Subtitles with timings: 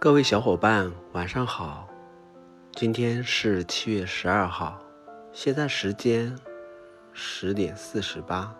[0.00, 1.88] 各位小伙伴，晚上好！
[2.70, 4.80] 今天是七月十二号，
[5.32, 6.38] 现在时间
[7.12, 8.54] 十点四十八。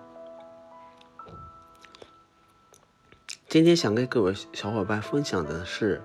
[3.48, 6.02] 今天想跟各位小伙伴分享的是，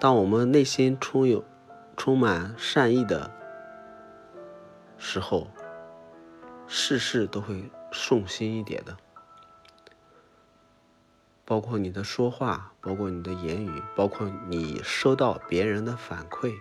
[0.00, 1.44] 当我们内心充有
[1.96, 3.30] 充满善意的
[4.98, 5.46] 时候，
[6.66, 8.96] 事事都会顺心一点的。
[11.50, 16.54] 包括你的说话，包括你的言语，包括你收到别人的反馈，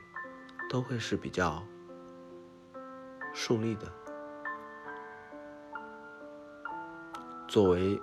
[0.67, 1.63] 都会是比较
[3.31, 3.85] 顺利的。
[7.47, 8.01] 作为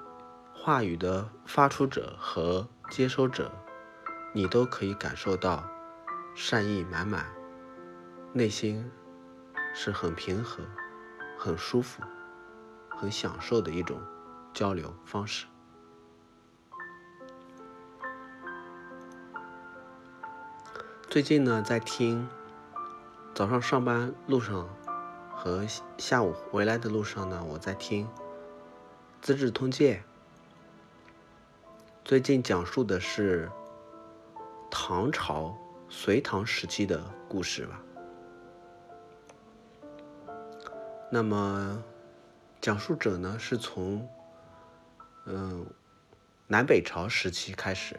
[0.54, 3.50] 话语的发出者和接收者，
[4.32, 5.68] 你都可以感受到
[6.37, 7.26] 善意满满，
[8.32, 8.88] 内心
[9.74, 10.62] 是很平和、
[11.37, 12.00] 很舒服、
[12.90, 14.00] 很享受的一种
[14.54, 15.46] 交流方式。
[21.09, 22.29] 最近呢，在听
[23.32, 24.68] 早上上班路上
[25.35, 25.65] 和
[25.96, 28.07] 下午回来的路上呢，我在听
[29.23, 29.98] 《资治通鉴》。
[32.04, 33.48] 最近讲述的是
[34.68, 35.57] 唐朝
[35.88, 37.80] 隋唐时期的故事吧。
[41.10, 41.82] 那么，
[42.60, 44.07] 讲述者呢，是从
[45.24, 45.65] 嗯
[46.48, 47.98] 南北朝时期开始。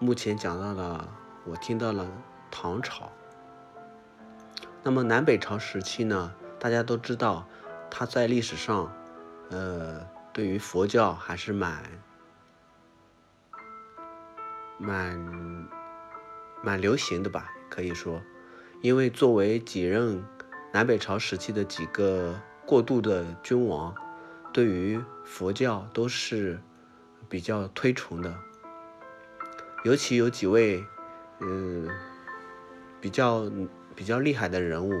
[0.00, 1.08] 目前讲到了，
[1.46, 2.06] 我听到了
[2.50, 3.10] 唐朝。
[4.82, 6.34] 那么南北朝时期呢？
[6.58, 7.46] 大家都知道，
[7.90, 8.92] 它在历史上，
[9.50, 11.82] 呃，对于佛教还是蛮、
[14.78, 15.18] 蛮、
[16.62, 17.50] 蛮流行的吧？
[17.70, 18.20] 可以说，
[18.82, 20.22] 因为作为几任
[20.72, 23.94] 南北朝时期的几个过渡的君王，
[24.52, 26.60] 对于佛教都是
[27.28, 28.34] 比较推崇的。
[29.84, 30.82] 尤其有几位，
[31.40, 31.86] 嗯，
[33.02, 33.50] 比较
[33.94, 34.94] 比较厉害的人物，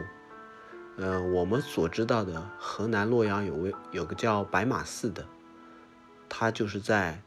[0.98, 5.26] 嗯，我们所知道的河南洛阳有位有个叫白马寺的，
[6.28, 7.22] 他就是在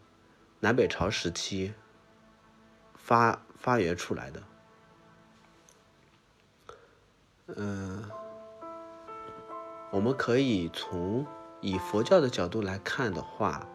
[0.60, 1.74] 南北朝时期
[2.94, 4.44] 发发源出来的。
[7.56, 8.04] 嗯，
[9.90, 11.26] 我们可以从
[11.60, 13.68] 以佛教的角度来看的话，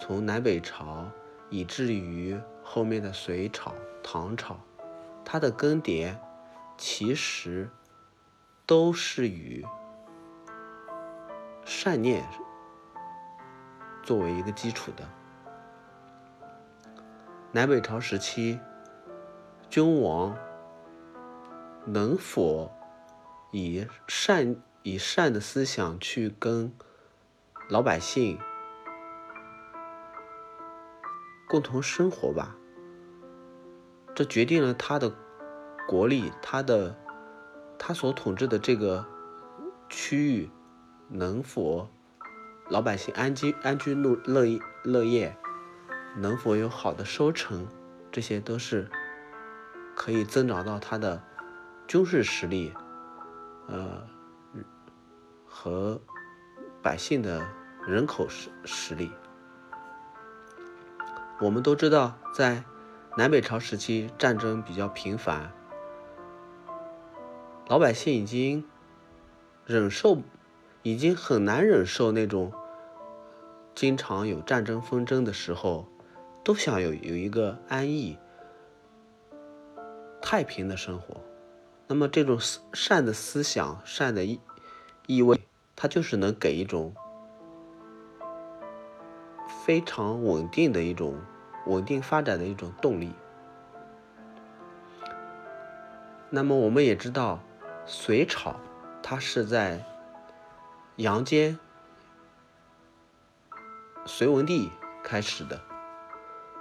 [0.00, 1.08] 从南北朝
[1.48, 2.36] 以至于。
[2.64, 4.58] 后面的隋朝、唐朝，
[5.24, 6.16] 它的更迭
[6.76, 7.70] 其实
[8.66, 9.64] 都是与
[11.64, 12.26] 善念
[14.02, 15.08] 作为一个基础的。
[17.52, 18.58] 南北朝时期，
[19.70, 20.36] 君王
[21.84, 22.72] 能否
[23.52, 26.74] 以善以善的思想去跟
[27.68, 28.40] 老百姓？
[31.48, 32.56] 共同生活吧，
[34.14, 35.14] 这决定了他的
[35.86, 36.96] 国力，他的
[37.78, 39.06] 他所统治的这个
[39.88, 40.50] 区域
[41.08, 41.88] 能否
[42.70, 44.44] 老百姓安居安居乐乐
[44.84, 45.36] 乐业，
[46.16, 47.66] 能否有好的收成，
[48.10, 48.90] 这些都是
[49.94, 51.22] 可以增长到他的
[51.86, 52.72] 军事实力，
[53.68, 54.02] 呃
[55.46, 56.00] 和
[56.82, 57.46] 百姓的
[57.86, 59.10] 人口实实力。
[61.44, 62.64] 我们都知道，在
[63.18, 65.52] 南北朝时期，战争比较频繁，
[67.68, 68.64] 老百姓已经
[69.66, 70.22] 忍受，
[70.82, 72.50] 已经很难忍受那种
[73.74, 75.86] 经常有战争纷争的时候，
[76.42, 78.16] 都想有有一个安逸、
[80.22, 81.20] 太平的生活。
[81.86, 82.38] 那么，这种
[82.72, 84.40] 善的思想、善的意
[85.06, 85.38] 意味，
[85.76, 86.94] 它就是能给一种。
[89.66, 91.18] 非常稳定的一种
[91.66, 93.12] 稳定发展的一种动力。
[96.30, 97.40] 那么我们也知道，
[97.86, 98.56] 隋朝
[99.02, 99.84] 它是在
[100.96, 101.58] 杨坚、
[104.04, 104.70] 隋文帝
[105.02, 105.60] 开始的。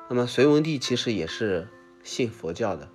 [0.09, 1.67] 那么隋文帝其实也是
[2.03, 2.89] 信佛教的，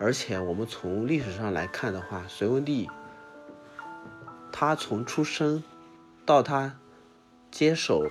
[0.00, 2.90] 而且我们从历史上来看的话，隋文帝
[4.50, 5.62] 他从出生
[6.26, 6.78] 到他
[7.50, 8.10] 接手。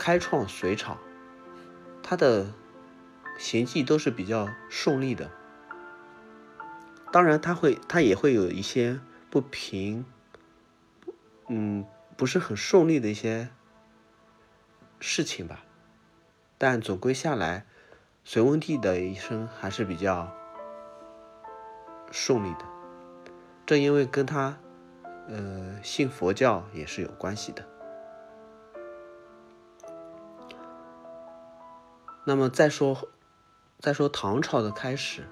[0.00, 0.96] 开创隋朝，
[2.02, 2.54] 他的
[3.38, 5.30] 行迹都是比较顺利的。
[7.12, 8.98] 当然，他会，他也会有一些
[9.28, 10.06] 不平，
[11.48, 11.84] 嗯，
[12.16, 13.50] 不是很顺利的一些
[15.00, 15.64] 事情吧。
[16.56, 17.66] 但总归下来，
[18.24, 20.34] 隋文帝的一生还是比较
[22.10, 22.64] 顺利的。
[23.66, 24.58] 正因为跟他，
[25.28, 27.68] 呃，信佛教也是有关系的。
[32.22, 33.08] 那么再说，
[33.78, 35.26] 再说唐朝的开始，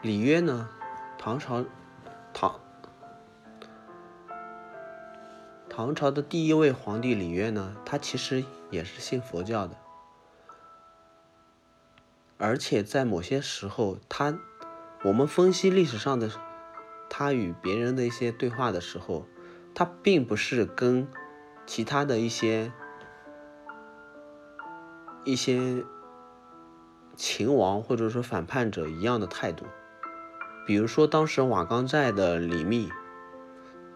[0.00, 0.70] 李约呢？
[1.18, 1.62] 唐朝，
[2.32, 2.58] 唐
[5.68, 9.76] 唐朝的第一位皇帝李约呢，他其实也是信佛教的，
[12.38, 14.38] 而且在某些时候，他
[15.04, 16.30] 我们分析历史上的
[17.10, 19.26] 他与别人的一些对话的时候，
[19.74, 21.06] 他并不是跟
[21.66, 22.72] 其他的一些。
[25.26, 25.84] 一些
[27.16, 29.66] 秦王或者说反叛者一样的态度，
[30.64, 32.88] 比如说当时瓦岗寨的李密，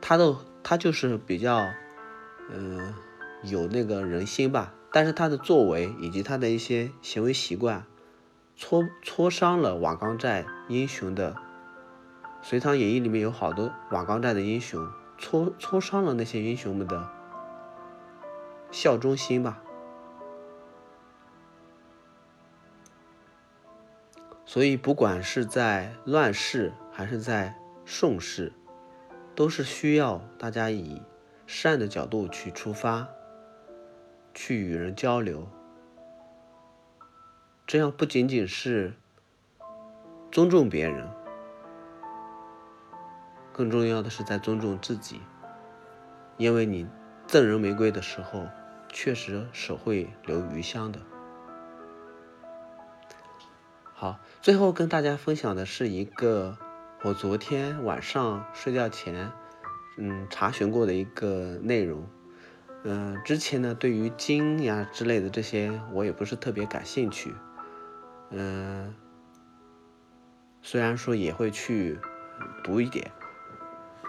[0.00, 0.34] 他的
[0.64, 1.68] 他就是比较，
[2.50, 2.92] 嗯，
[3.44, 7.84] 有那个人心吧，但是他的作为以及他的一些行为习惯，
[8.56, 11.34] 挫挫伤了瓦岗寨英雄的，
[12.42, 14.84] 《隋唐演义》里面有好多瓦岗寨的英雄，
[15.16, 17.08] 挫挫伤了那些英雄们的
[18.72, 19.62] 效忠心吧。
[24.52, 27.54] 所以，不管是在乱世还是在
[27.84, 28.52] 顺世，
[29.32, 31.00] 都是需要大家以
[31.46, 33.06] 善的角度去出发，
[34.34, 35.46] 去与人交流。
[37.64, 38.92] 这样不仅仅是
[40.32, 41.08] 尊重别人，
[43.52, 45.20] 更重要的是在尊重自己。
[46.38, 46.88] 因为你
[47.28, 48.48] 赠人玫瑰的时候，
[48.88, 50.98] 确实手会留余香的。
[54.00, 56.56] 好，最后跟大家分享的是一个
[57.02, 59.30] 我昨天晚上睡觉前，
[59.98, 62.08] 嗯，查询过的一个内容。
[62.84, 67.34] 嗯，之前呢，对于经呀之类的这些，我也不是特别感兴趣。
[68.30, 68.94] 嗯，
[70.62, 71.98] 虽然说也会去
[72.64, 73.12] 读一点，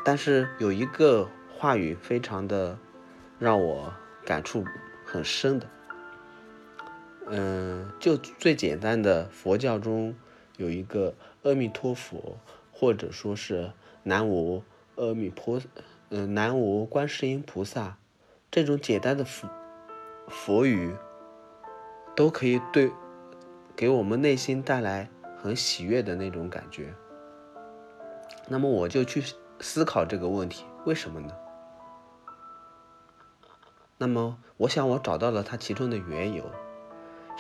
[0.06, 2.80] 但是有一个话语非常的
[3.38, 3.94] 让我
[4.26, 4.64] 感触
[5.06, 5.68] 很深的。
[7.28, 10.16] 嗯，就最简单的佛教中
[10.58, 11.14] 有一个
[11.44, 12.38] 阿弥陀佛，
[12.72, 13.72] 或者说是
[14.04, 14.64] 南无
[14.96, 15.62] 阿弥陀，
[16.10, 17.98] 嗯，南无观世音菩萨，
[18.50, 19.50] 这种简单的佛
[20.28, 20.96] 佛语，
[22.16, 22.92] 都可以对
[23.76, 25.10] 给我们内心带来
[25.42, 26.94] 很喜悦的那种感觉。
[28.48, 29.24] 那么我就去
[29.62, 31.34] 思考这个问题，为什么呢？
[33.98, 36.44] 那么我想我找到了它其中的缘由。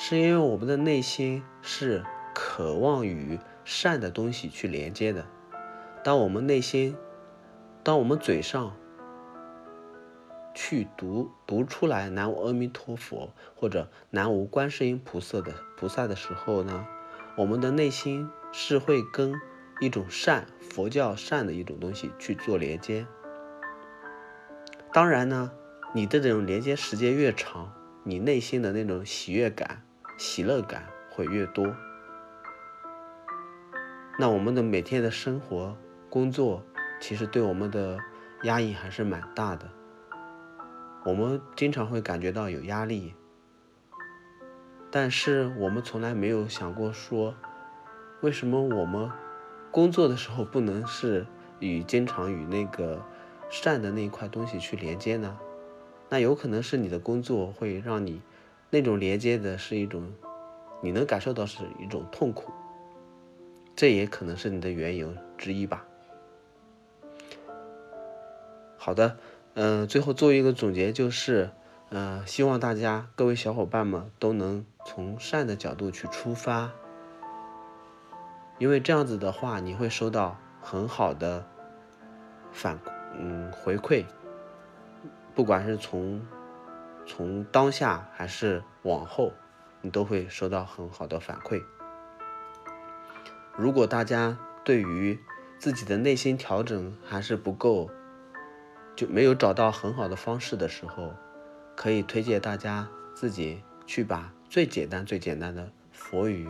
[0.03, 2.03] 是因为我们的内心是
[2.33, 5.27] 渴望与善的东西去连接的。
[6.03, 6.97] 当我们内心，
[7.83, 8.75] 当我们嘴上
[10.55, 16.83] 去读读出来“南无阿弥陀佛”或者“南无观世音菩萨”的菩萨的时候呢，
[17.37, 19.39] 我们的内心是会跟
[19.81, 23.05] 一种善佛教善的一种东西去做连接。
[24.91, 25.51] 当然呢，
[25.93, 27.71] 你的这种连接时间越长，
[28.03, 29.83] 你内心的那种喜悦感。
[30.23, 31.75] 喜乐感会越多，
[34.19, 35.75] 那我们的每天的生活、
[36.11, 36.61] 工作，
[36.99, 37.97] 其实对我们的
[38.43, 39.67] 压抑还是蛮大的。
[41.03, 43.15] 我们经常会感觉到有压力，
[44.91, 47.33] 但是我们从来没有想过说，
[48.21, 49.09] 为什么我们
[49.71, 51.25] 工作的时候不能是
[51.57, 53.03] 与经常与那个
[53.49, 55.35] 善的那一块东西去连接呢？
[56.09, 58.21] 那有可能是你的工作会让你。
[58.73, 60.09] 那种连接的是一种，
[60.81, 62.53] 你能感受到是一种痛苦，
[63.75, 65.85] 这也可能是你的缘由之一吧。
[68.77, 69.17] 好的，
[69.55, 71.51] 嗯，最后做一个总结，就是，
[71.89, 76.71] 嗯，希望大家各位小伙伴们都能从善的角度去出发，
[78.57, 81.45] 因为这样子的话，你会收到很好的
[82.53, 82.79] 反，
[83.19, 84.05] 嗯，回馈，
[85.35, 86.21] 不管是从。
[87.05, 89.33] 从当下还是往后，
[89.81, 91.61] 你都会收到很好的反馈。
[93.57, 95.19] 如果大家对于
[95.59, 97.89] 自己的内心调整还是不够，
[98.95, 101.13] 就没有找到很好的方式的时候，
[101.75, 106.47] 可以推荐大家自己去把最简单、最简单的佛语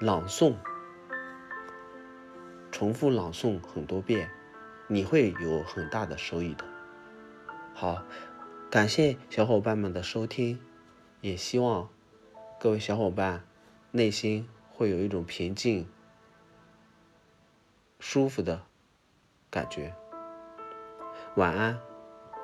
[0.00, 0.54] 朗诵，
[2.70, 4.28] 重复朗诵很多遍，
[4.88, 6.64] 你会有很大的收益的。
[7.72, 8.02] 好。
[8.72, 10.58] 感谢小伙伴们的收听，
[11.20, 11.90] 也希望
[12.58, 13.44] 各位小伙伴
[13.90, 15.86] 内心会有一种平静、
[18.00, 18.62] 舒服的
[19.50, 19.94] 感觉。
[21.36, 21.78] 晚安，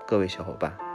[0.06, 0.88] 各位小伙伴。